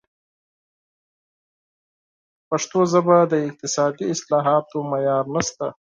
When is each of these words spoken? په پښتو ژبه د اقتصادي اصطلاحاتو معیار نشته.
په 2.47 2.47
پښتو 2.49 2.79
ژبه 2.91 3.17
د 3.31 3.33
اقتصادي 3.47 4.05
اصطلاحاتو 4.13 4.77
معیار 4.89 5.25
نشته. 5.35 5.67